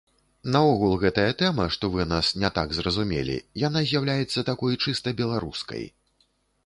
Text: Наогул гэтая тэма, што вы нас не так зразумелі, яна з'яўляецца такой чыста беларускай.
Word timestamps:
Наогул 0.53 0.93
гэтая 1.03 1.33
тэма, 1.41 1.67
што 1.75 1.89
вы 1.95 2.07
нас 2.13 2.31
не 2.43 2.51
так 2.57 2.73
зразумелі, 2.79 3.37
яна 3.67 3.85
з'яўляецца 3.93 4.47
такой 4.51 4.81
чыста 4.87 5.07
беларускай. 5.21 5.83